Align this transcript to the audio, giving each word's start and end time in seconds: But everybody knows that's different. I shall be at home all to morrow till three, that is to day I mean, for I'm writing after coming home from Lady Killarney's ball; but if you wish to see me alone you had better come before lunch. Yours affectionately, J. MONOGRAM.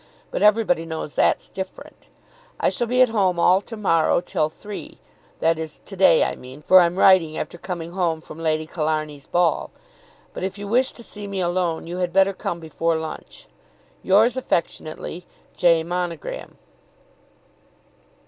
But 0.31 0.41
everybody 0.41 0.83
knows 0.83 1.13
that's 1.13 1.47
different. 1.49 2.07
I 2.59 2.69
shall 2.69 2.87
be 2.87 3.03
at 3.03 3.09
home 3.09 3.37
all 3.39 3.61
to 3.61 3.77
morrow 3.77 4.19
till 4.19 4.49
three, 4.49 4.97
that 5.41 5.59
is 5.59 5.79
to 5.85 5.95
day 5.95 6.23
I 6.23 6.35
mean, 6.35 6.63
for 6.63 6.79
I'm 6.79 6.95
writing 6.95 7.37
after 7.37 7.59
coming 7.59 7.91
home 7.91 8.19
from 8.19 8.39
Lady 8.39 8.65
Killarney's 8.65 9.27
ball; 9.27 9.69
but 10.33 10.41
if 10.41 10.57
you 10.57 10.67
wish 10.67 10.91
to 10.93 11.03
see 11.03 11.27
me 11.27 11.39
alone 11.39 11.85
you 11.85 11.97
had 11.97 12.13
better 12.13 12.33
come 12.33 12.59
before 12.59 12.95
lunch. 12.97 13.45
Yours 14.01 14.35
affectionately, 14.35 15.27
J. 15.55 15.83
MONOGRAM. 15.83 16.57